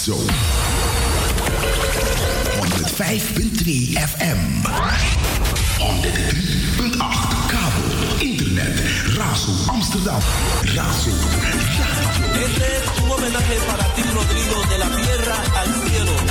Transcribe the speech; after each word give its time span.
Paso. 0.00 0.16
105.2 2.96 3.98
FM. 3.98 4.62
103.8 5.76 6.96
kabel. 7.50 8.22
Internet. 8.22 8.80
Razo 9.18 9.52
Amsterdam. 9.68 10.22
Razo. 10.74 11.10
Razo. 11.10 11.10
Este 12.34 12.64
es 12.78 13.02
un 13.02 13.10
homenaje 13.10 13.56
para 13.66 13.84
ti, 13.94 14.02
Rodrigo, 14.14 14.62
de 14.70 14.78
la 14.78 14.88
tierra 14.96 15.36
al 15.60 15.68
cielo. 15.90 16.29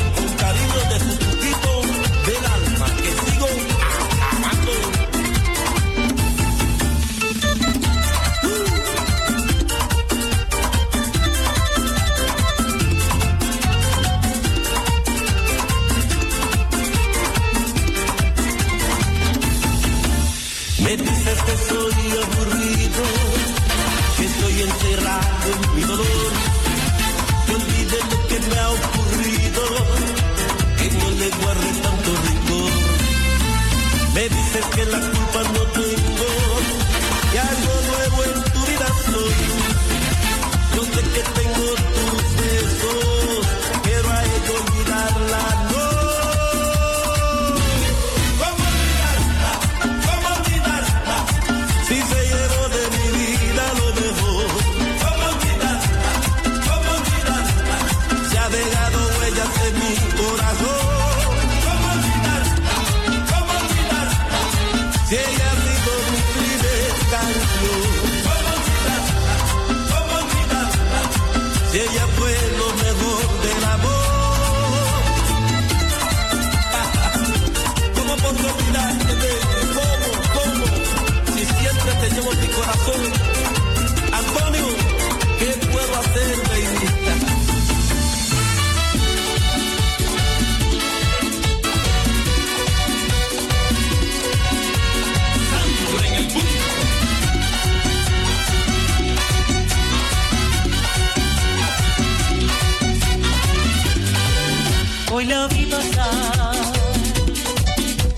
hoy 105.11 105.25
la 105.25 105.47
vi 105.47 105.65
pasar 105.65 106.51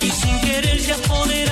y 0.02 0.10
sin 0.10 0.40
querer 0.42 0.80
se 0.80 0.94
apoderó 0.94 1.51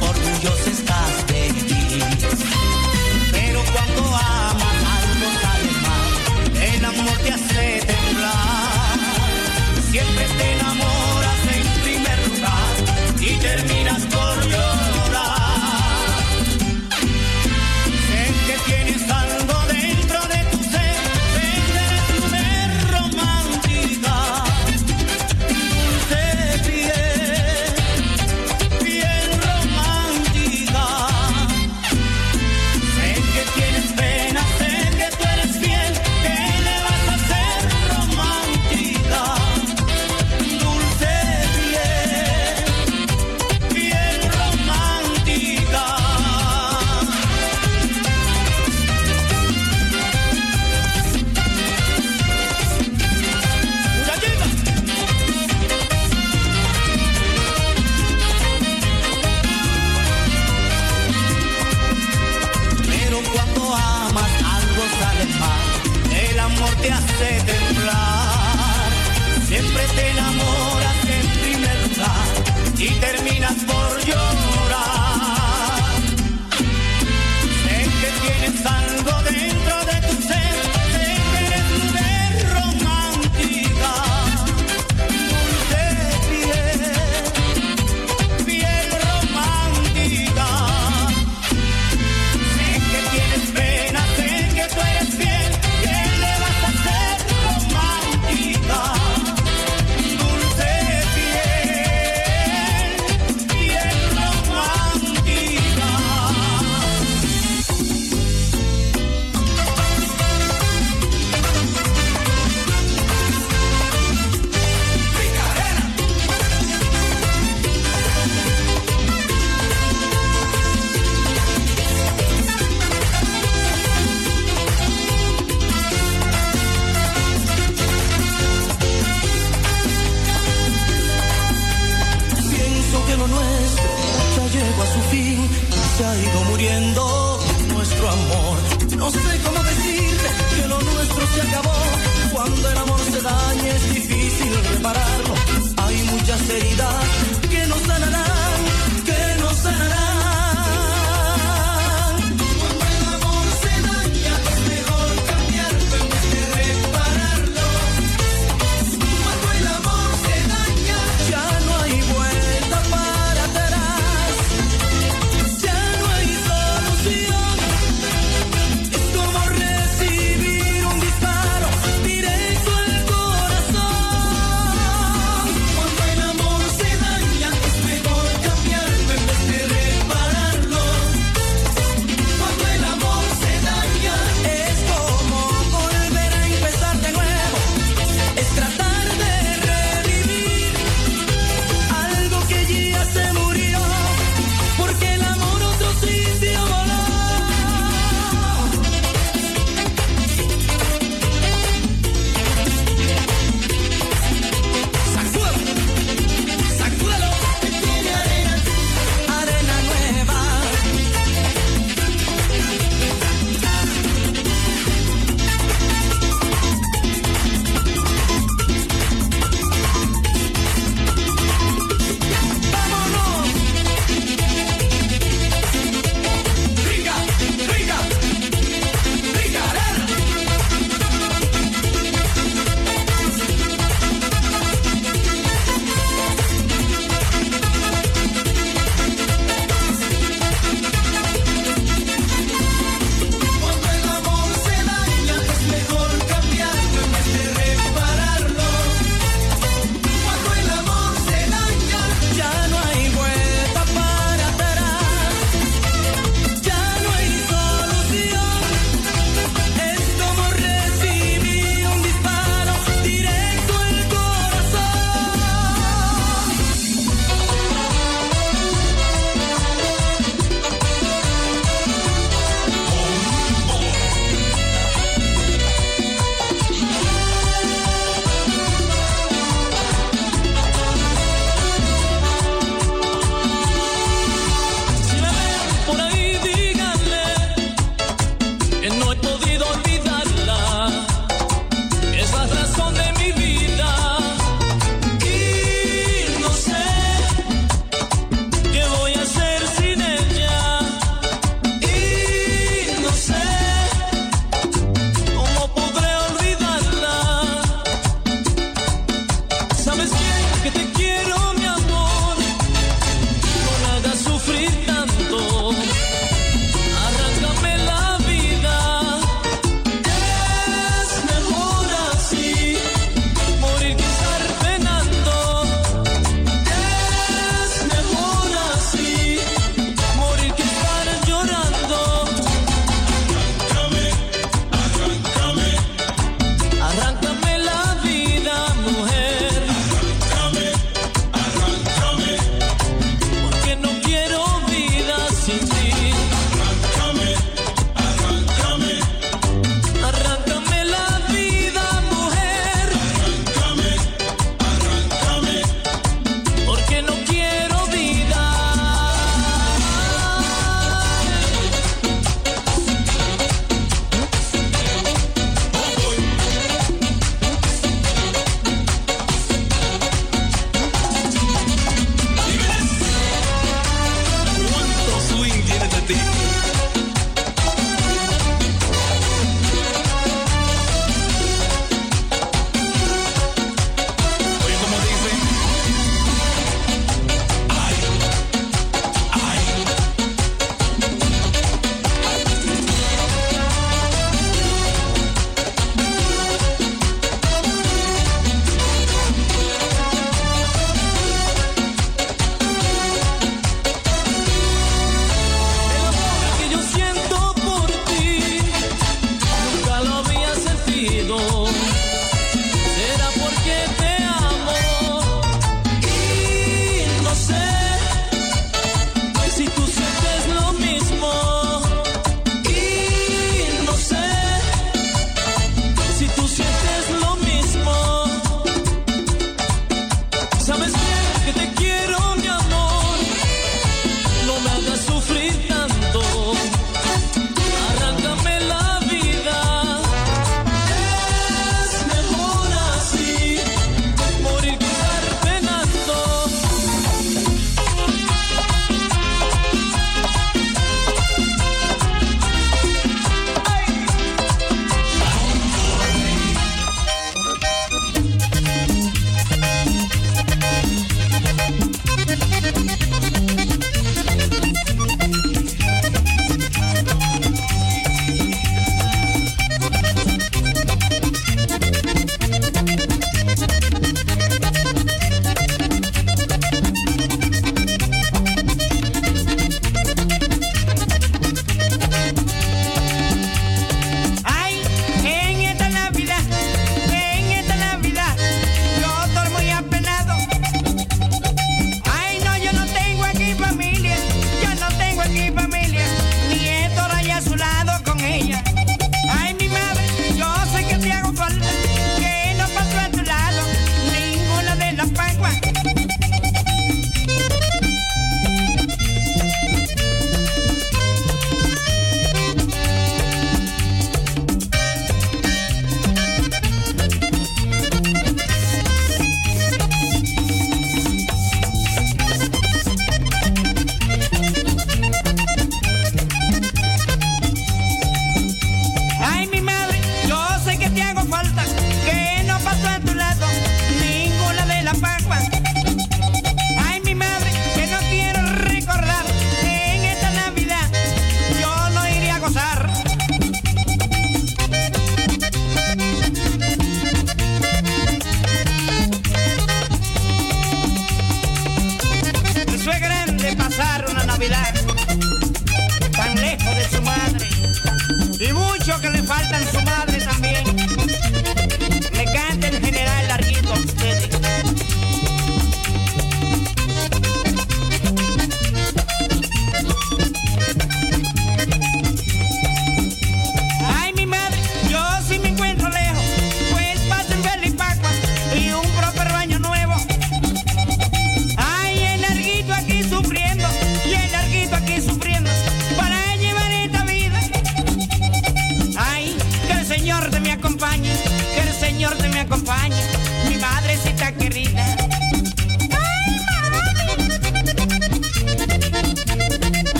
orgulloso 0.00 0.70
estás 0.70 1.26
de 1.26 1.52
ti. 1.68 2.00
Pero 3.32 3.62
cuando 3.72 4.02
amas 4.16 4.78
algo 4.98 5.28
sale 5.42 5.72
mal, 5.86 6.62
el 6.72 6.84
amor 6.84 7.18
te 7.22 7.30
hace 7.32 7.80
temblar, 7.86 8.98
siempre 9.90 10.24
te 10.38 10.52
enamoras. 10.52 10.87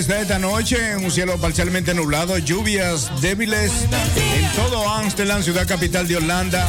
Está 0.00 0.20
esta 0.20 0.38
noche. 0.38 0.96
Un 0.96 1.10
cielo 1.10 1.36
parcialmente 1.38 1.92
nublado, 1.92 2.38
lluvias 2.38 3.10
débiles 3.20 3.70
en 4.16 4.50
todo 4.52 4.88
Amsterdam, 4.88 5.42
ciudad 5.42 5.66
capital 5.66 6.08
de 6.08 6.16
Holanda. 6.16 6.66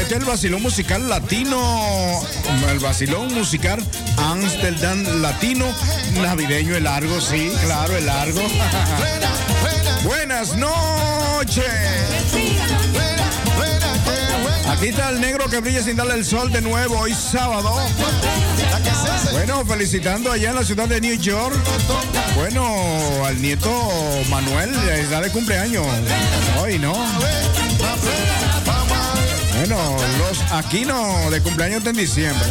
Este 0.00 0.14
es 0.14 0.20
el 0.20 0.26
vacilón 0.26 0.62
musical 0.62 1.08
latino. 1.08 2.20
El 2.70 2.78
vacilón 2.80 3.32
musical 3.34 3.82
Amsterdam 4.18 5.22
latino. 5.22 5.64
Navideño, 6.20 6.76
el 6.76 6.84
largo, 6.84 7.18
sí, 7.20 7.50
claro, 7.64 7.96
el 7.96 8.04
largo. 8.04 8.42
Buenas 10.04 10.54
noches. 10.56 11.64
Aquí 14.68 14.88
está 14.88 15.08
el 15.08 15.20
negro 15.20 15.48
que 15.48 15.60
brilla 15.60 15.82
sin 15.82 15.96
darle 15.96 16.14
el 16.14 16.24
sol 16.24 16.52
de 16.52 16.60
nuevo 16.60 16.98
hoy 16.98 17.14
sábado. 17.14 17.74
Bueno, 19.32 19.64
felicitando 19.64 20.32
allá 20.32 20.50
en 20.50 20.54
la 20.54 20.64
ciudad 20.64 20.88
de 20.88 21.00
New 21.00 21.16
York. 21.16 21.56
Bueno, 22.34 22.64
al 23.24 23.40
nieto 23.40 23.70
Manuel 24.30 24.74
está 24.88 25.20
de 25.20 25.30
cumpleaños. 25.30 25.86
Hoy, 26.60 26.78
¿no? 26.78 26.94
Bueno, 29.56 29.96
los 30.18 30.52
Aquino 30.52 31.30
de 31.30 31.40
cumpleaños 31.42 31.84
en 31.86 31.96
diciembre. 31.96 32.46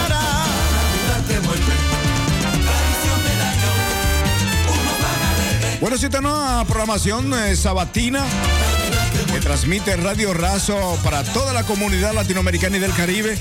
Bueno, 5.82 5.98
si 5.98 6.06
esta 6.06 6.22
nueva 6.22 6.66
programación 6.66 7.32
eh, 7.34 7.56
sabatina 7.56 8.26
transmite 9.46 9.96
Radio 9.98 10.34
Razo 10.34 10.98
para 11.04 11.24
toda 11.24 11.54
la 11.54 11.64
comunidad 11.64 12.16
latinoamericana 12.16 12.78
y 12.78 12.80
del 12.80 12.92
Caribe. 12.94 13.38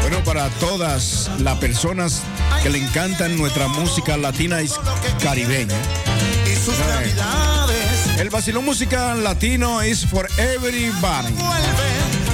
Bueno, 0.00 0.22
para 0.22 0.48
todas 0.60 1.28
las 1.40 1.58
personas 1.58 2.22
que 2.62 2.70
le 2.70 2.78
encantan 2.78 3.36
nuestra 3.36 3.66
música 3.66 4.16
latina 4.16 4.62
y 4.62 4.70
caribeña. 5.20 5.74
El 8.16 8.30
vacilón 8.30 8.64
musical 8.64 9.24
latino 9.24 9.82
es 9.82 10.06
for 10.06 10.28
everybody. 10.38 11.34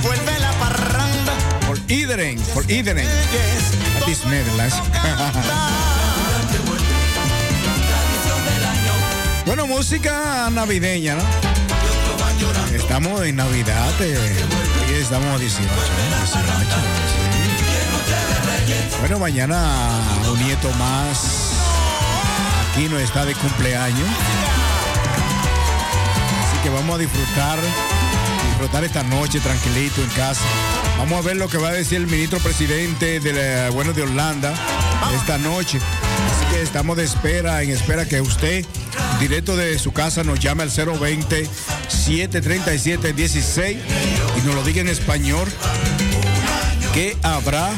Vuelve 0.03 0.39
la 0.39 0.53
parranda. 0.59 1.33
For 1.67 1.79
iedereen, 1.89 2.39
for 2.39 2.71
iedereen. 2.71 3.09
Het 3.09 4.09
is 4.09 4.27
Nederlands. 4.27 4.75
Bueno, 9.47 9.67
música 9.67 10.51
navideña, 10.51 11.15
¿no? 11.15 11.56
Estamos 12.97 13.23
en 13.27 13.37
Navidad, 13.37 13.93
eh, 14.01 14.19
estamos 14.99 15.27
a 15.35 15.39
18, 15.39 15.63
¿eh? 15.69 15.71
18, 16.25 16.49
sí. 18.67 18.97
Bueno, 19.01 19.19
mañana 19.19 20.01
un 20.33 20.43
nieto 20.43 20.71
más 20.79 21.53
aquí 22.73 22.89
no 22.89 22.99
está 22.99 23.27
de 23.27 23.35
cumpleaños. 23.35 24.09
Así 26.49 26.57
que 26.63 26.71
vamos 26.71 26.95
a 26.95 26.99
disfrutar, 26.99 27.59
disfrutar 28.49 28.83
esta 28.85 29.03
noche 29.03 29.41
tranquilito 29.41 30.01
en 30.03 30.09
casa. 30.11 30.41
Vamos 30.97 31.19
a 31.19 31.29
ver 31.29 31.37
lo 31.37 31.49
que 31.49 31.59
va 31.59 31.69
a 31.69 31.73
decir 31.73 31.99
el 31.99 32.07
ministro 32.07 32.39
presidente 32.39 33.21
de, 33.21 33.33
la- 33.35 33.71
bueno, 33.73 33.93
de 33.93 34.05
Holanda 34.05 34.55
esta 35.15 35.37
noche. 35.37 35.79
Así 35.79 36.47
que 36.55 36.63
estamos 36.63 36.97
de 36.97 37.05
espera, 37.05 37.63
en 37.63 37.71
espera 37.73 38.07
que 38.07 38.23
usted, 38.23 38.65
directo 39.21 39.57
de 39.57 39.79
su 39.79 39.93
casa, 39.93 40.25
nos 40.25 40.41
llame 40.41 40.63
al 40.63 40.71
020 40.71 41.49
737 41.89 43.13
16 43.13 43.79
y 44.37 44.47
nos 44.47 44.55
lo 44.55 44.63
diga 44.63 44.81
en 44.81 44.89
español. 44.89 45.49
¿Qué 46.95 47.17
habrá 47.23 47.71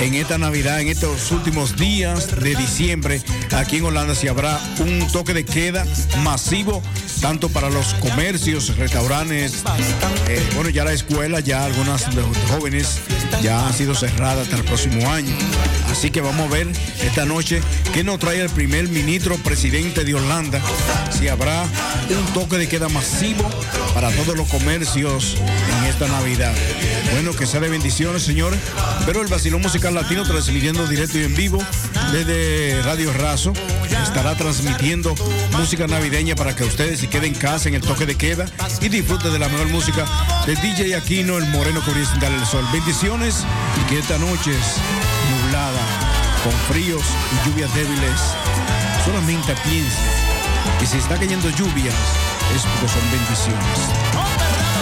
en 0.00 0.14
esta 0.14 0.38
Navidad, 0.38 0.80
en 0.80 0.88
estos 0.88 1.30
últimos 1.30 1.76
días 1.76 2.40
de 2.40 2.54
diciembre 2.54 3.20
aquí 3.54 3.76
en 3.76 3.84
Holanda? 3.84 4.14
Si 4.14 4.28
habrá 4.28 4.58
un 4.78 5.06
toque 5.12 5.34
de 5.34 5.44
queda 5.44 5.86
masivo, 6.22 6.82
tanto 7.20 7.48
para 7.48 7.68
los 7.70 7.94
comercios, 7.94 8.76
restaurantes, 8.76 9.62
eh, 10.28 10.42
bueno, 10.54 10.70
ya 10.70 10.84
la 10.84 10.92
escuela, 10.92 11.40
ya 11.40 11.64
algunas 11.64 12.14
de 12.14 12.22
los 12.22 12.36
jóvenes 12.48 13.00
ya 13.42 13.66
han 13.66 13.74
sido 13.74 13.94
cerradas 13.94 14.44
hasta 14.46 14.56
el 14.56 14.64
próximo 14.64 15.10
año. 15.10 15.34
Así 15.90 16.10
que 16.10 16.20
vamos 16.20 16.46
a 16.46 16.54
ver 16.54 16.68
esta 17.02 17.24
noche 17.24 17.60
qué 17.92 18.04
nos 18.04 18.18
trae 18.18 18.40
el 18.40 18.50
primer 18.50 18.88
ministro 18.88 19.36
presidente 19.36 20.04
de 20.04 20.14
Holanda. 20.14 20.60
Si 21.10 21.28
habrá 21.28 21.64
un 21.64 22.26
toque 22.32 22.56
de 22.56 22.68
queda 22.68 22.88
masivo 22.88 23.48
para 23.94 24.10
todos 24.12 24.36
los 24.36 24.48
comercios 24.48 25.36
en 25.78 25.86
esta 25.86 26.06
Navidad. 26.08 26.54
Bueno, 27.12 27.34
que 27.34 27.46
sea 27.46 27.60
de 27.60 27.68
bendiciones, 27.68 28.22
señores. 28.22 28.60
Pero 29.04 29.22
el 29.22 29.28
vacilón 29.28 29.62
musical 29.62 29.89
latino 29.94 30.24
transmitiendo 30.24 30.86
directo 30.86 31.18
y 31.18 31.24
en 31.24 31.34
vivo 31.34 31.58
desde 32.12 32.80
Radio 32.82 33.12
Razo. 33.12 33.52
Estará 34.02 34.34
transmitiendo 34.34 35.14
música 35.56 35.86
navideña 35.86 36.34
para 36.34 36.54
que 36.54 36.64
ustedes 36.64 37.00
se 37.00 37.08
queden 37.08 37.34
en 37.34 37.40
casa 37.40 37.68
en 37.68 37.74
el 37.74 37.80
toque 37.80 38.06
de 38.06 38.16
queda 38.16 38.46
y 38.80 38.88
disfruten 38.88 39.32
de 39.32 39.38
la 39.38 39.48
mejor 39.48 39.68
música 39.68 40.04
de 40.46 40.54
DJ 40.56 40.96
Aquino, 40.96 41.38
el 41.38 41.46
moreno 41.46 41.82
que 41.84 41.92
sin 41.92 42.22
el 42.22 42.46
sol. 42.46 42.64
Bendiciones 42.72 43.44
y 43.80 43.88
que 43.88 43.98
esta 43.98 44.18
noche 44.18 44.50
es 44.50 44.76
nublada, 45.42 45.80
con 46.44 46.52
fríos 46.74 47.02
y 47.32 47.48
lluvias 47.48 47.74
débiles. 47.74 48.20
Solamente 49.04 49.54
piense 49.64 49.98
que 50.78 50.86
si 50.86 50.98
está 50.98 51.16
cayendo 51.16 51.50
lluvias 51.50 51.94
es 52.54 52.62
porque 52.62 52.88
son 52.88 53.10
bendiciones. 53.10 54.79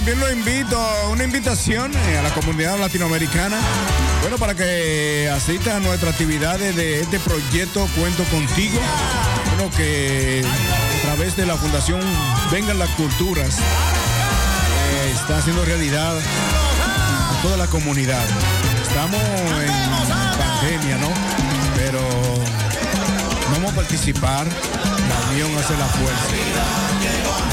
También 0.00 0.18
lo 0.18 0.32
invito, 0.32 0.80
una 1.10 1.24
invitación 1.24 1.92
eh, 1.94 2.16
a 2.16 2.22
la 2.22 2.30
comunidad 2.30 2.78
latinoamericana, 2.78 3.58
bueno, 4.22 4.38
para 4.38 4.54
que 4.54 5.30
asista 5.30 5.76
a 5.76 5.80
nuestras 5.80 6.12
actividades 6.12 6.74
de 6.74 7.02
este 7.02 7.20
proyecto 7.20 7.86
Cuento 7.98 8.24
Contigo, 8.30 8.80
bueno, 9.56 9.70
que 9.76 10.42
a 10.42 11.02
través 11.02 11.36
de 11.36 11.44
la 11.44 11.54
Fundación 11.56 12.00
Vengan 12.50 12.78
las 12.78 12.88
Culturas 12.90 13.58
eh, 13.58 15.12
está 15.14 15.36
haciendo 15.36 15.66
realidad 15.66 16.16
a 16.16 17.42
toda 17.42 17.58
la 17.58 17.66
comunidad. 17.66 18.24
Estamos 18.80 19.20
en 19.20 19.70
pandemia, 20.38 20.96
¿no? 20.96 21.12
Pero 21.76 22.00
vamos 23.52 23.70
a 23.70 23.76
participar, 23.76 24.46
la 24.46 25.30
unión 25.30 25.58
hace 25.58 25.76
la 25.76 25.86
fuerza. 25.88 27.49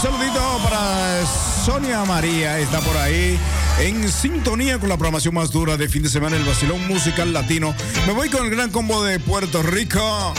Saludito 0.00 0.60
para 0.62 1.26
Sonia 1.64 2.04
María, 2.04 2.60
está 2.60 2.80
por 2.80 2.96
ahí 2.96 3.36
en 3.80 4.08
sintonía 4.08 4.78
con 4.78 4.88
la 4.88 4.96
programación 4.96 5.34
más 5.34 5.50
dura 5.50 5.76
de 5.76 5.88
fin 5.88 6.04
de 6.04 6.08
semana, 6.08 6.36
el 6.36 6.44
vacilón 6.44 6.86
musical 6.86 7.32
latino. 7.32 7.74
Me 8.06 8.12
voy 8.12 8.28
con 8.28 8.44
el 8.44 8.50
gran 8.50 8.70
combo 8.70 9.02
de 9.02 9.18
Puerto 9.18 9.60
Rico. 9.60 10.32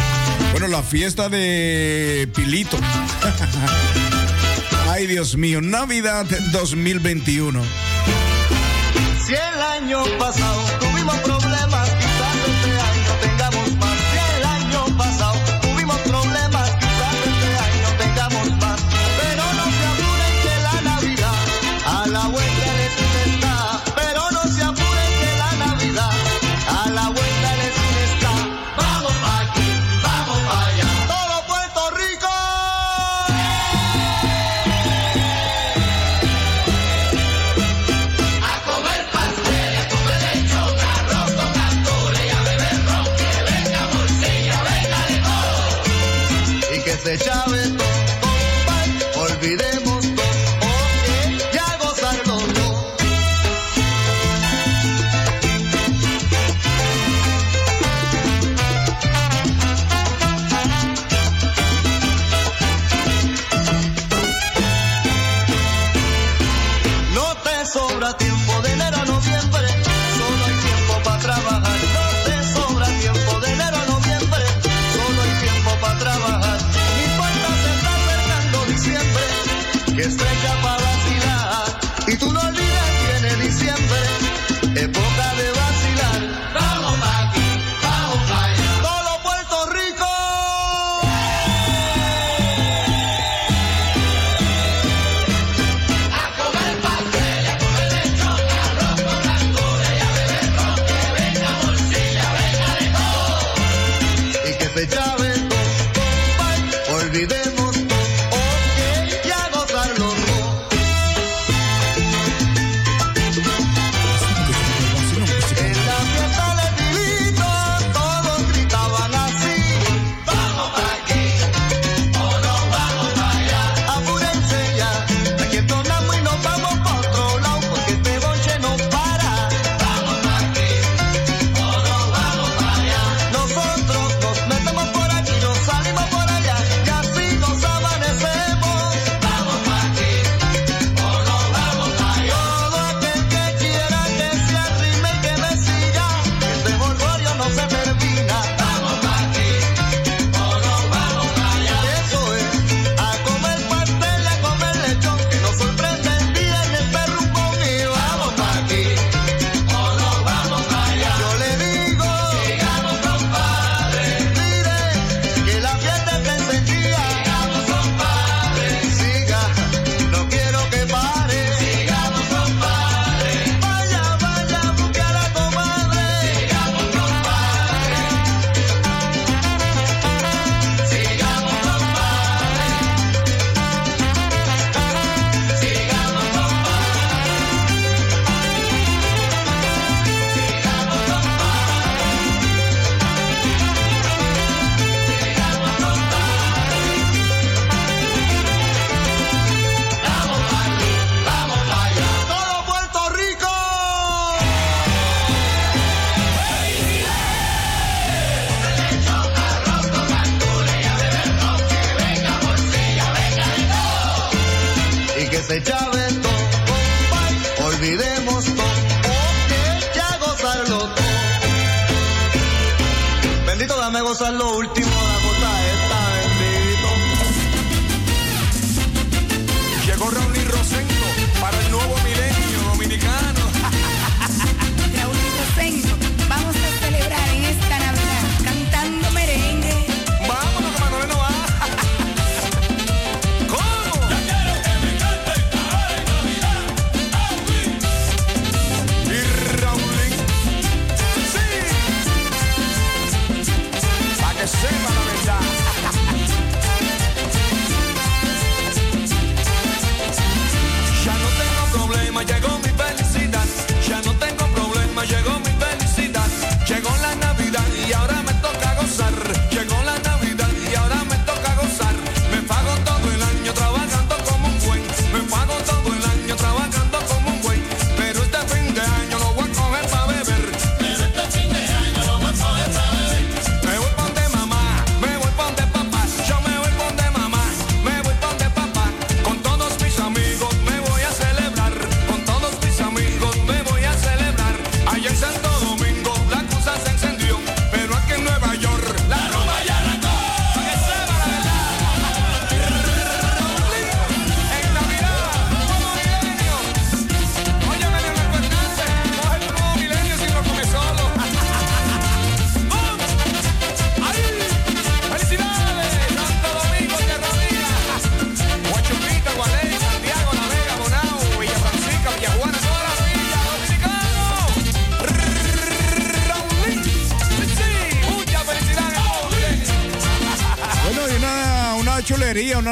Bueno, 0.52 0.68
la 0.68 0.82
fiesta 0.82 1.28
de 1.28 2.30
Pilito. 2.34 2.78
Ay, 4.90 5.08
Dios 5.08 5.36
mío, 5.36 5.60
Navidad 5.62 6.26
2021. 6.54 7.62
Si 9.26 9.34
el 9.34 9.62
año 9.62 10.04
pasado 10.18 10.62
tuvimos 10.80 11.18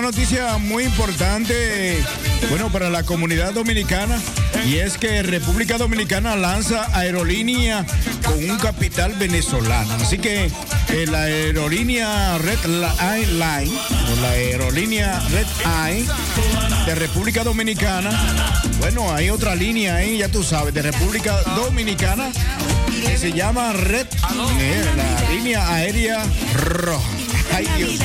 noticia 0.08 0.58
muy 0.58 0.86
importante, 0.86 2.02
bueno, 2.50 2.72
para 2.72 2.90
la 2.90 3.04
comunidad 3.04 3.54
dominicana, 3.54 4.18
y 4.66 4.76
es 4.76 4.98
que 4.98 5.22
República 5.22 5.78
Dominicana 5.78 6.38
lanza 6.38 6.88
aerolínea 6.98 7.86
con 8.24 8.50
un 8.50 8.58
capital 8.58 9.16
venezolano. 9.20 9.94
Así 9.96 10.18
que 10.18 10.46
eh, 10.46 11.06
la 11.12 11.24
aerolínea 11.24 12.38
Red 12.38 12.64
Line, 12.68 13.72
o 14.10 14.22
la 14.22 14.30
aerolínea 14.30 15.20
Red 15.30 15.48
Eye 15.66 16.06
de 16.86 16.96
República 16.96 17.44
Dominicana. 17.44 18.10
Bueno, 18.80 19.14
hay 19.14 19.30
otra 19.30 19.56
línea 19.56 19.96
ahí, 19.96 20.20
ya 20.20 20.30
tú 20.30 20.42
sabes, 20.42 20.74
de 20.74 20.84
República 20.84 21.42
Dominicana 21.58 22.32
que 23.06 23.18
se 23.18 23.34
llama 23.34 23.74
Red, 23.74 24.08
eh, 24.62 24.86
la 24.96 25.32
línea 25.32 25.68
aérea 25.68 26.24
roja. 26.56 27.10
Ay, 27.54 27.68
Dios. 27.76 28.00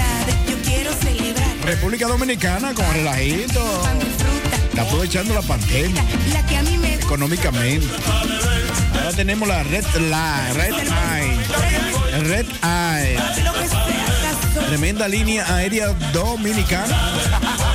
República 1.65 2.07
Dominicana 2.07 2.75
con 2.75 2.85
relajito. 2.93 3.83
Está 4.71 4.83
aprovechando 4.83 5.35
la 5.35 5.43
pandemia 5.43 6.03
económicamente. 6.95 7.87
Ahora 8.95 9.13
tenemos 9.13 9.47
la 9.47 9.63
Red 9.65 9.85
Line, 9.97 10.53
Red 10.55 10.75
Eye. 10.79 12.23
Red 12.23 12.47
Eye. 12.63 13.19
Tremenda 14.67 15.09
línea 15.09 15.47
aérea 15.55 15.89
dominicana. 16.13 17.13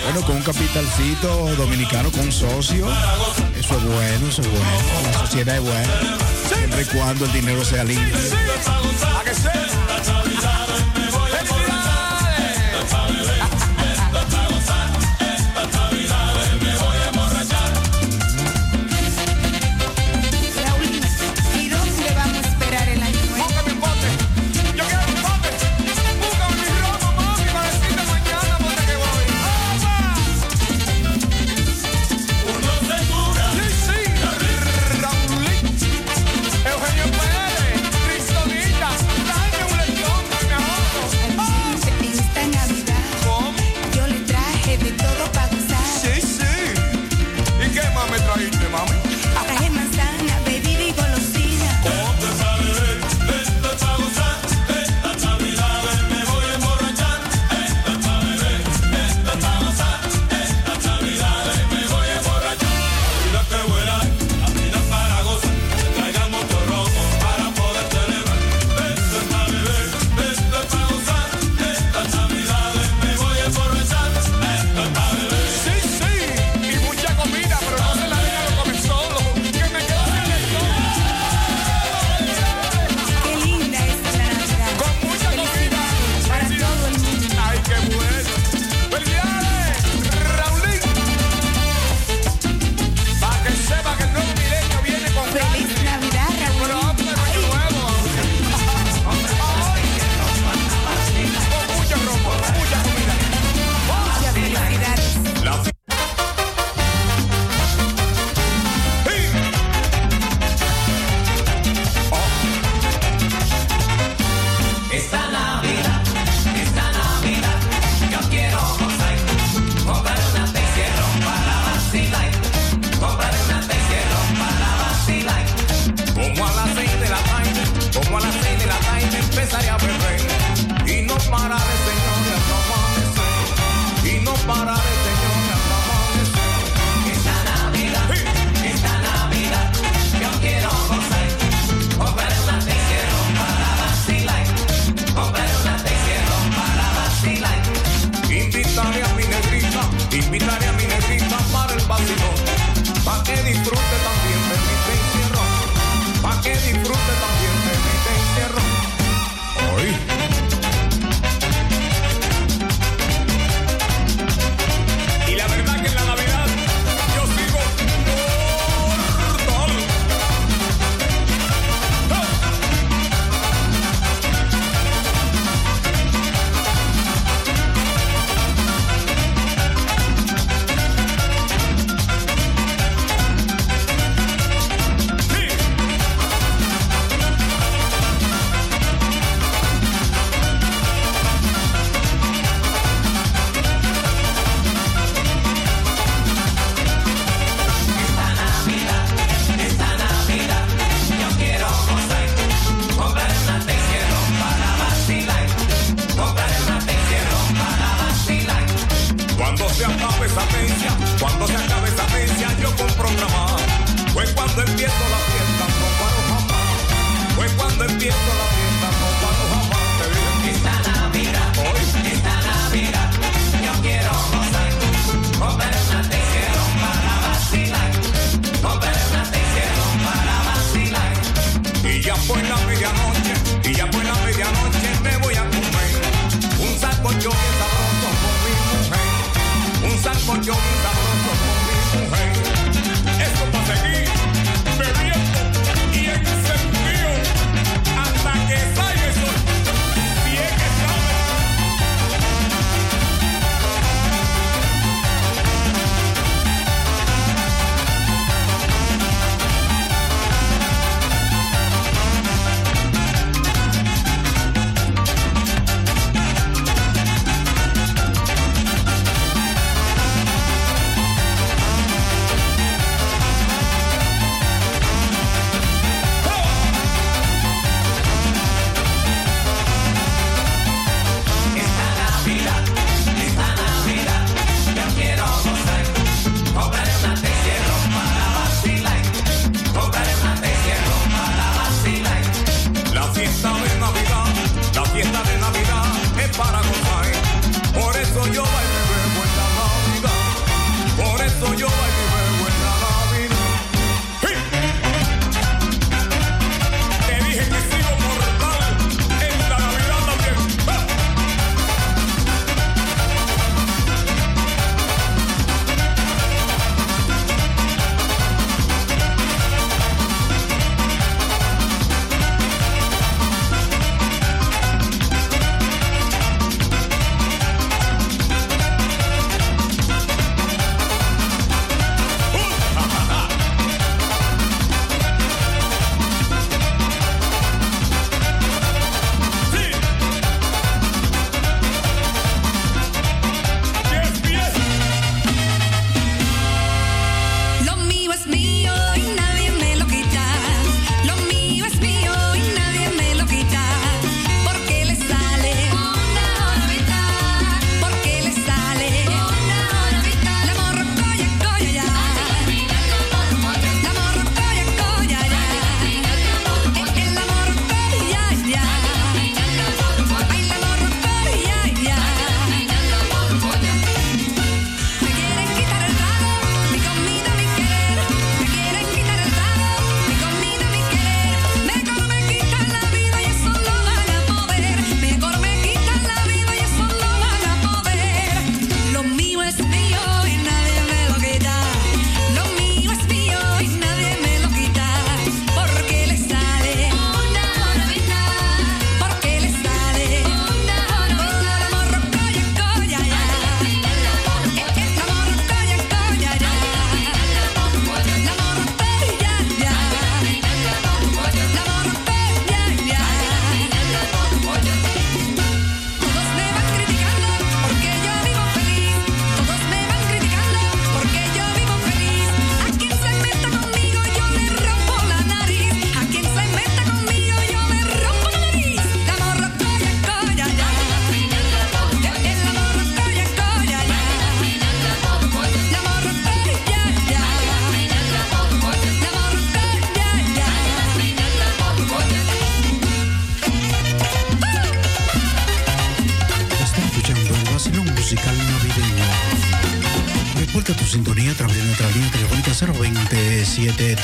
Bueno, 0.03 0.21
con 0.25 0.37
un 0.37 0.43
capitalcito 0.43 1.55
dominicano, 1.55 2.11
con 2.11 2.21
un 2.21 2.31
socio. 2.31 2.87
Eso 3.57 3.77
es 3.77 3.83
bueno, 3.83 4.27
eso 4.29 4.41
es 4.41 4.49
bueno. 4.49 4.65
La 5.03 5.13
sociedad 5.19 5.55
es 5.55 5.61
buena. 5.61 6.17
Siempre 6.47 6.81
y 6.81 6.85
cuando 6.85 7.25
el 7.25 7.33
dinero 7.33 7.63
sea 7.63 7.83
limpio. 7.83 8.17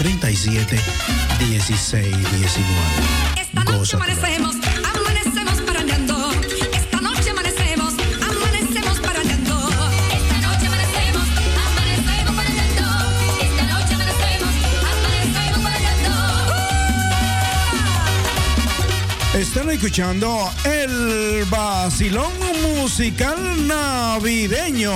37 0.03 0.77
16 1.39 2.03
19. 2.11 2.75
Esta 3.39 3.63
noche 3.63 3.95
amanecemos, 3.95 4.55
amanecemos 4.93 5.61
paraleando. 5.61 6.31
Esta 6.73 6.99
noche 6.99 7.29
amanecemos, 7.29 7.93
amanecemos 8.21 8.99
paraleando. 8.99 9.69
Esta 10.11 10.37
noche 10.41 10.67
amanecemos, 10.67 11.23
amanecemos 11.55 12.35
paraleando. 12.35 12.85
Esta 13.41 13.63
noche 13.63 13.93
amanecemos, 13.95 14.53
amanecemos 14.91 15.59
paraleando. 15.63 16.11
Están 19.39 19.69
escuchando 19.69 20.51
el 20.65 21.45
vacilón 21.45 22.33
musical 22.75 23.67
navideño. 23.67 24.91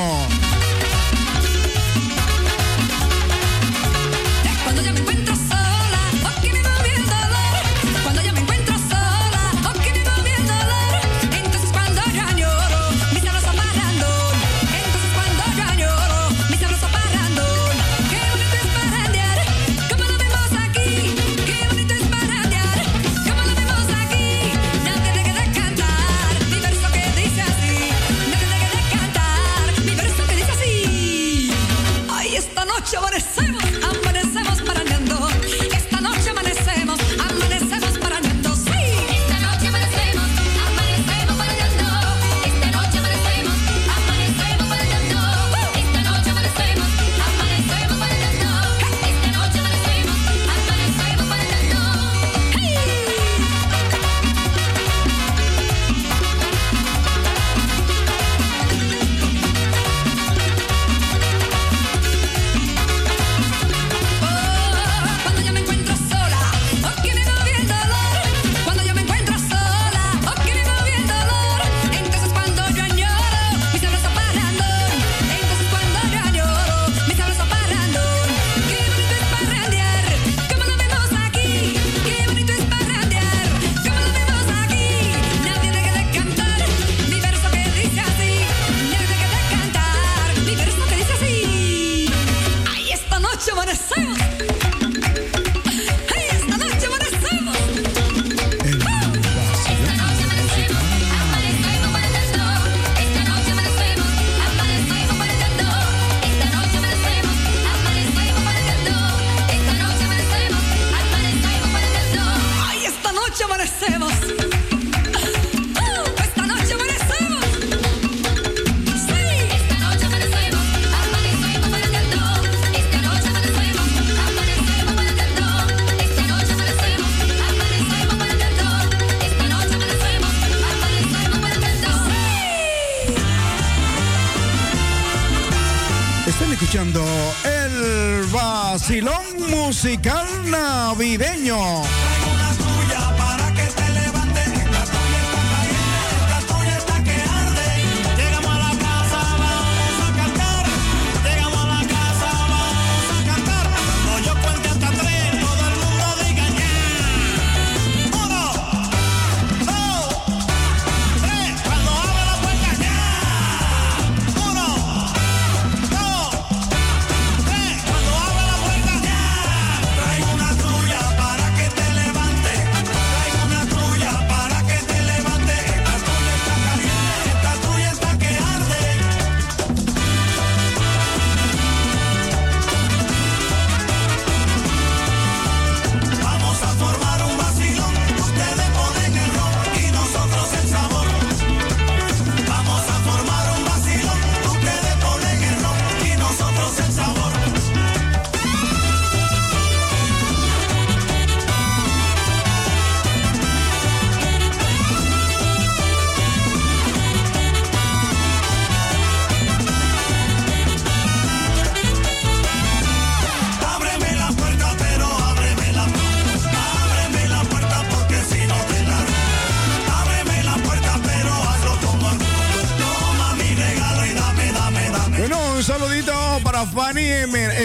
musical 139.77 140.25
navideño. 140.49 141.86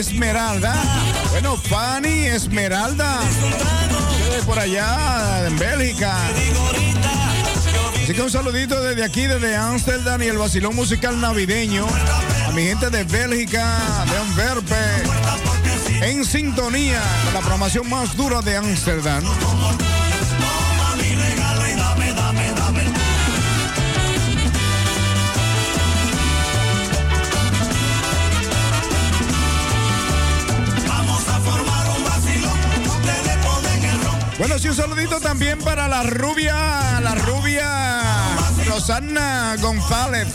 Esmeralda. 0.02 0.74
Bueno, 1.30 1.56
Fanny 1.56 2.26
Esmeralda. 2.26 3.20
Por 4.44 4.58
allá, 4.58 5.46
en 5.46 5.56
Bélgica. 5.56 6.16
Así 8.02 8.12
que 8.12 8.20
un 8.20 8.30
saludito 8.30 8.82
desde 8.82 9.04
aquí, 9.04 9.28
desde 9.28 9.54
Amsterdam 9.54 10.20
y 10.20 10.26
el 10.26 10.38
vacilón 10.38 10.74
musical 10.74 11.20
navideño. 11.20 11.86
A 12.48 12.50
mi 12.50 12.64
gente 12.64 12.90
de 12.90 13.04
Bélgica, 13.04 13.78
de 14.10 14.18
Anverpe. 14.18 14.74
En 16.00 16.24
sintonía 16.24 17.00
con 17.24 17.34
la 17.34 17.40
programación 17.40 17.88
más 17.88 18.16
dura 18.16 18.42
de 18.42 18.56
Amsterdam. 18.56 19.22
Pues, 34.62 34.76
y 34.76 34.80
un 34.80 34.86
saludito 34.86 35.18
también 35.20 35.58
para 35.58 35.88
la 35.88 36.04
rubia, 36.04 37.00
la 37.00 37.16
rubia 37.16 38.30
Rosana 38.68 39.56
González. 39.60 40.28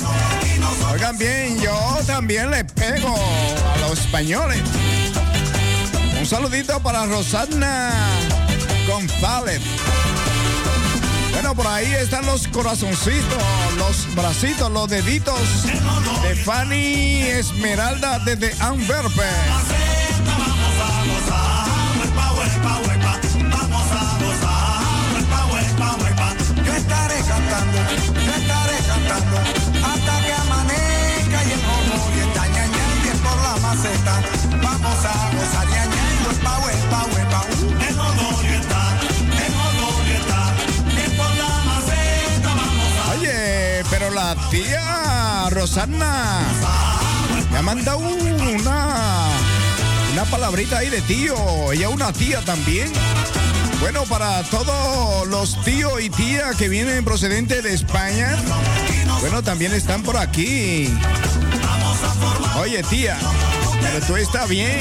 Oigan 0.92 1.18
bien, 1.18 1.58
yo 1.62 1.98
también 2.06 2.52
les 2.52 2.66
pego 2.74 3.16
a 3.16 3.78
los 3.88 4.00
españoles. 4.00 4.62
Un 6.20 6.26
saludito 6.26 6.78
para 6.82 7.06
Rosana 7.06 7.92
González. 8.86 9.62
Bueno, 11.32 11.56
por 11.56 11.68
ahí 11.68 11.94
están 11.94 12.26
los 12.26 12.50
corazoncitos, 12.50 13.44
los 13.78 14.14
bracitos, 14.14 14.70
los 14.72 14.90
deditos 14.90 15.40
de 16.24 16.36
Fanny 16.36 17.22
Esmeralda 17.22 18.20
desde 18.20 18.54
Anverpe. 18.62 19.87
fiesta. 34.08 34.22
Vamos 34.62 35.06
a 35.06 35.32
gozar 35.36 35.68
y 35.68 35.74
añadiendo 35.74 36.30
pa' 36.44 36.60
huepa, 36.60 37.06
huepa. 37.14 37.42
En 37.88 37.96
modo 37.96 38.38
oriental, 38.38 39.00
en 39.46 39.56
modo 39.56 39.98
oriental, 40.02 40.56
es 40.98 41.10
por 41.12 41.36
la 41.36 41.64
maceta, 41.66 42.50
vamos 42.50 42.92
a... 42.98 43.12
Oye, 43.12 43.84
pero 43.90 44.10
la 44.12 44.36
tía 44.50 45.50
Rosana 45.50 46.42
me 47.52 47.58
ha 47.58 47.62
mandado 47.62 48.00
una, 48.00 49.30
una 50.14 50.26
palabrita 50.26 50.80
ahí 50.80 50.90
de 50.90 51.02
tío. 51.02 51.72
Ella 51.72 51.90
una 51.90 52.12
tía 52.14 52.42
también. 52.42 52.92
Bueno, 53.80 54.04
para 54.06 54.42
todos 54.44 55.28
los 55.28 55.62
tíos 55.64 56.02
y 56.02 56.10
tías 56.10 56.56
que 56.56 56.68
vienen 56.68 57.06
procedente 57.06 57.62
de 57.62 57.76
España, 57.76 58.36
bueno, 59.20 59.44
también 59.44 59.72
están 59.74 60.02
por 60.02 60.18
aquí. 60.18 60.92
Oye, 62.60 62.82
tía, 62.84 63.20
pero 63.92 64.06
tú 64.06 64.16
está 64.18 64.46
bien. 64.46 64.80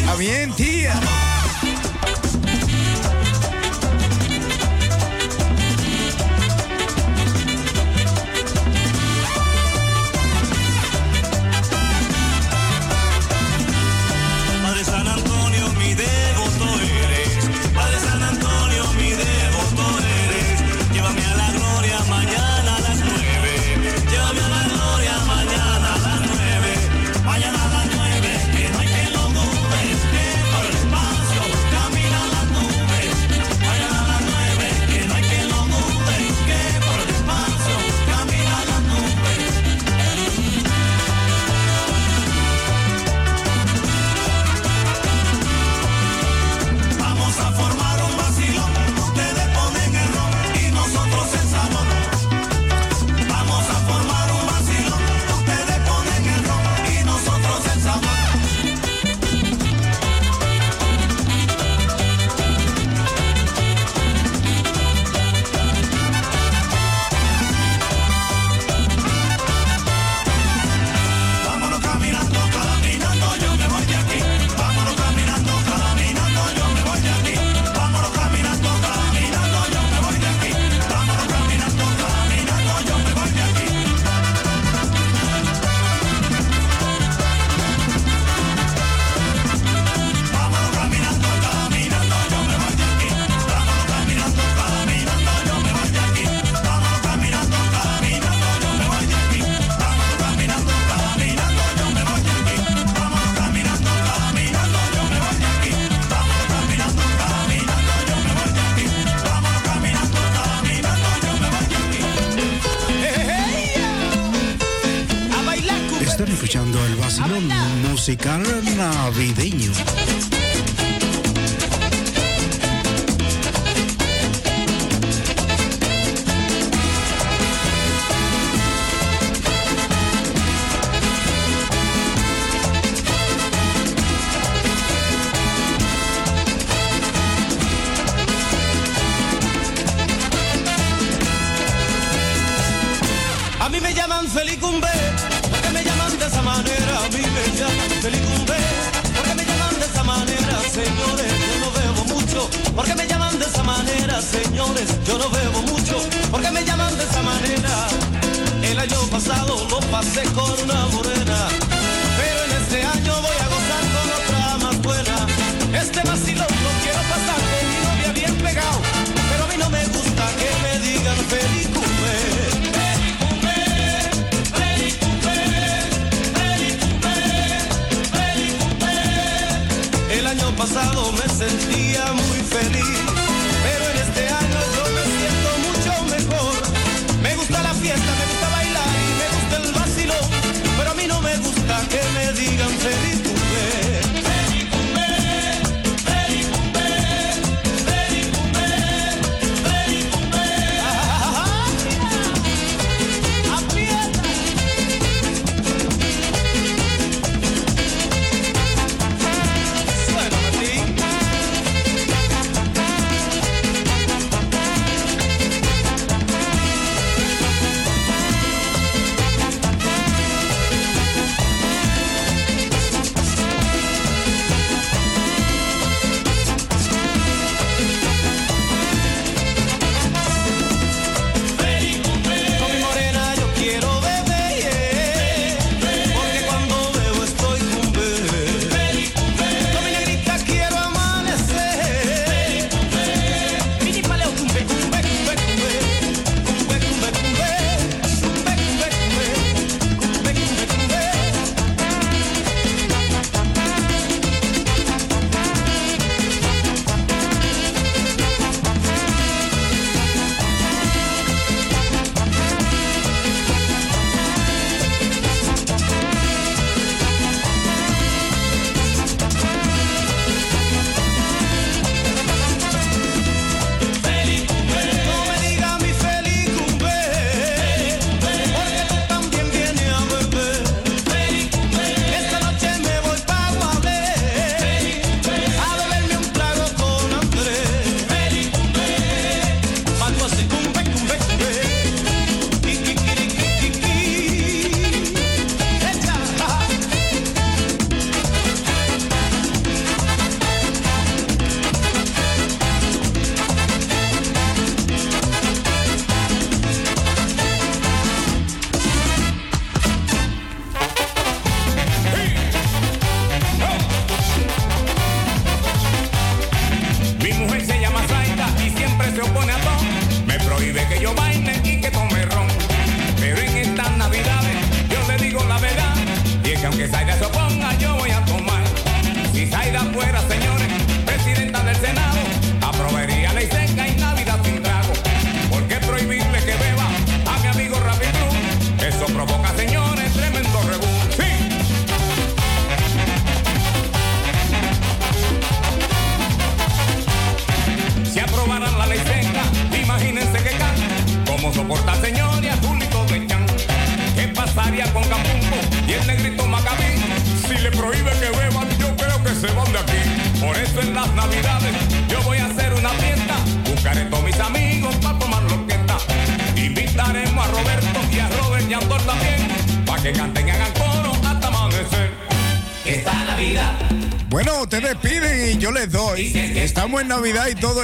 Está 0.00 0.14
bien, 0.16 0.52
tía. 0.52 1.21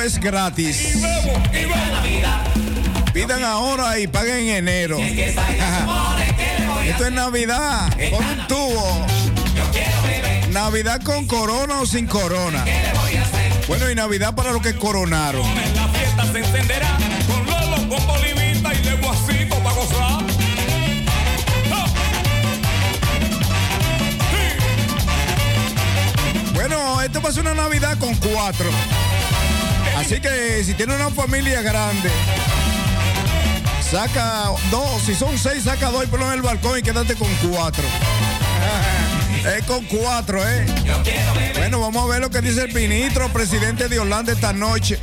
Y 0.09 0.11
es 0.11 0.21
gratis. 0.21 0.97
Pidan 3.13 3.45
ahora 3.45 3.99
y 3.99 4.07
paguen 4.07 4.49
en 4.49 4.57
enero. 4.57 4.97
Esto 6.87 7.05
es 7.05 7.13
Navidad 7.13 7.91
con 8.11 8.25
un 8.25 8.47
tubo. 8.47 9.07
Navidad 10.51 11.03
con 11.03 11.27
corona 11.27 11.81
o 11.83 11.85
sin 11.87 12.07
corona. 12.07 12.65
Bueno, 13.67 13.91
y 13.91 13.95
Navidad 13.95 14.35
para 14.35 14.53
los 14.53 14.63
que 14.63 14.75
coronaron. 14.77 15.43
La 15.75 15.89
fiesta 15.89 16.33
se 16.33 16.39
encenderá 16.39 16.97
con 17.27 17.45
Lolo, 17.45 17.77
con 17.95 18.07
Bolivita 18.07 18.73
y 18.73 18.85
Leguacito 18.85 19.57
para 19.57 19.77
gozar. 19.77 20.25
Bueno, 26.55 27.03
esto 27.03 27.21
va 27.21 27.29
a 27.29 27.33
ser 27.33 27.43
una 27.43 27.53
Navidad 27.53 27.99
con 27.99 28.15
cuatro. 28.15 28.71
Así 30.09 30.21
que 30.23 30.65
si 30.65 30.73
tiene 30.73 30.97
una 30.97 31.11
familia 31.11 31.61
grande, 31.61 32.09
saca 33.91 34.45
dos. 34.71 35.03
Si 35.05 35.15
son 35.15 35.37
seis, 35.37 35.65
saca 35.65 35.91
dos 35.91 36.03
y 36.03 36.07
ponlo 36.07 36.27
en 36.29 36.33
el 36.33 36.41
balcón 36.41 36.79
y 36.79 36.83
quédate 36.83 37.15
con 37.15 37.29
cuatro. 37.47 37.85
Es 39.55 39.65
con 39.65 39.85
cuatro, 39.85 40.43
¿eh? 40.49 40.65
Bueno, 41.59 41.79
vamos 41.81 42.05
a 42.05 42.07
ver 42.07 42.23
lo 42.23 42.31
que 42.31 42.41
dice 42.41 42.63
el 42.63 42.73
ministro, 42.73 43.29
presidente 43.29 43.89
de 43.89 43.99
Holanda 43.99 44.33
esta 44.33 44.55
noche. 44.55 44.99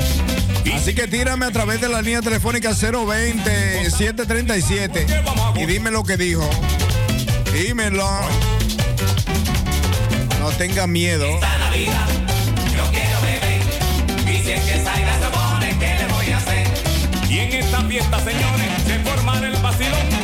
Así 0.76 0.96
que 0.96 1.08
tírame 1.08 1.46
a 1.46 1.52
través 1.52 1.80
de 1.82 1.88
la 1.88 2.02
línea 2.02 2.24
telefónica 2.24 2.72
020-737 2.72 5.54
y 5.56 5.66
dime 5.68 5.92
lo 5.92 6.04
que 6.04 6.18
dijo. 6.18 6.50
Dímelo. 7.54 8.10
No 10.40 10.50
tenga 10.58 10.88
miedo. 10.88 11.28
Navidad, 11.40 12.08
yo 12.76 12.84
quiero 12.92 13.22
beber. 13.22 13.62
Y 14.28 14.44
si 14.44 14.52
es 14.52 14.64
que 14.66 14.84
esta 17.76 17.90
fiesta, 17.90 18.20
señores, 18.20 18.84
se 18.86 19.00
formará 19.00 19.48
el 19.48 19.58
vacilón. 19.58 20.15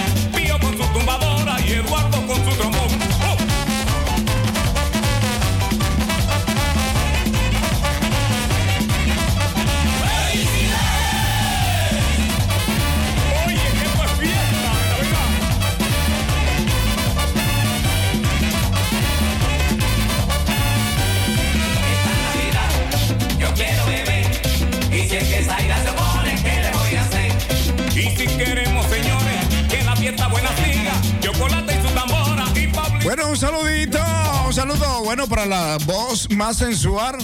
Un 33.31 33.37
saludito, 33.37 33.97
un 34.45 34.53
saludo 34.53 35.03
bueno 35.05 35.25
para 35.27 35.45
la 35.45 35.77
voz 35.85 36.29
más 36.31 36.57
sensual. 36.57 37.15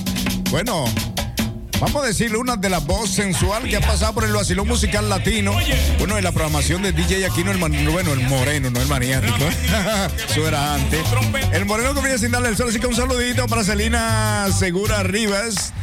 Bueno, 0.50 0.86
vamos 1.82 2.02
a 2.04 2.08
decirle 2.08 2.38
una 2.38 2.56
de 2.56 2.70
las 2.70 2.86
voces 2.86 3.16
sensual 3.16 3.64
que 3.68 3.76
ha 3.76 3.82
pasado 3.82 4.14
por 4.14 4.24
el 4.24 4.32
vacilón 4.32 4.68
musical 4.70 5.10
latino. 5.10 5.54
Bueno, 6.00 6.18
en 6.18 6.24
la 6.24 6.32
programación 6.32 6.82
de 6.82 6.94
DJ 6.94 7.26
Aquino, 7.26 7.52
el 7.52 7.58
man- 7.58 7.74
bueno, 7.92 8.14
el 8.14 8.22
moreno, 8.22 8.70
no 8.70 8.80
el 8.82 8.88
maniático. 8.88 9.36
Eso 10.30 10.48
era 10.48 10.76
antes. 10.76 11.02
El 11.52 11.66
moreno 11.66 11.94
que 11.94 12.00
viene 12.00 12.18
sin 12.18 12.32
darle 12.32 12.50
el 12.50 12.56
sol, 12.58 12.70
así 12.70 12.80
que 12.80 12.88
un 12.88 12.96
saludito 12.96 13.46
para 13.48 13.66
Celina 13.66 14.48
Segura 14.58 15.04
Rivas. 15.04 15.74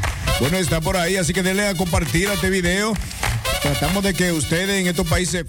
Bueno, 0.41 0.57
está 0.57 0.81
por 0.81 0.97
ahí, 0.97 1.17
así 1.17 1.35
que 1.35 1.43
denle 1.43 1.69
a 1.69 1.75
compartir 1.75 2.29
este 2.31 2.49
video. 2.49 2.95
Tratamos 3.63 4.03
de 4.03 4.15
que 4.15 4.33
ustedes 4.33 4.81
en 4.81 4.87
estos 4.87 5.07
países 5.07 5.45